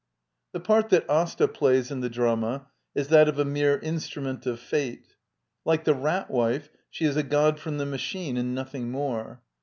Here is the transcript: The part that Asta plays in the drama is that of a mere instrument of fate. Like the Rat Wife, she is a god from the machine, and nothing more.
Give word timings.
The 0.53 0.59
part 0.59 0.89
that 0.89 1.07
Asta 1.07 1.47
plays 1.47 1.91
in 1.91 2.01
the 2.01 2.09
drama 2.09 2.65
is 2.95 3.09
that 3.09 3.29
of 3.29 3.37
a 3.37 3.45
mere 3.45 3.77
instrument 3.77 4.47
of 4.47 4.59
fate. 4.59 5.13
Like 5.63 5.83
the 5.83 5.93
Rat 5.93 6.31
Wife, 6.31 6.69
she 6.89 7.05
is 7.05 7.17
a 7.17 7.21
god 7.21 7.59
from 7.59 7.77
the 7.77 7.85
machine, 7.85 8.35
and 8.35 8.55
nothing 8.55 8.89
more. 8.89 9.43